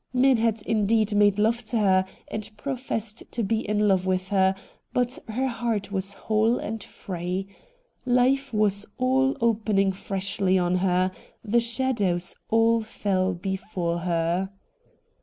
[0.15, 4.55] Men had indeed made love to her, and professed to be in love with her,
[4.93, 7.45] but her heart was whole and free.
[8.03, 11.11] Life was all opening freshly on her;
[11.43, 14.49] the shadows all fell before her.